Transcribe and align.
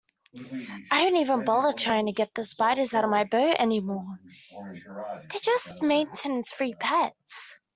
I 0.89 1.03
don't 1.03 1.17
even 1.17 1.45
bother 1.45 1.73
trying 1.77 2.07
to 2.07 2.11
get 2.11 2.31
spiders 2.43 2.95
out 2.95 3.03
of 3.03 3.11
my 3.11 3.23
boat 3.23 3.55
anymore, 3.59 4.17
they're 4.49 5.39
just 5.43 5.83
maintenance-free 5.83 6.73
pets. 6.79 7.59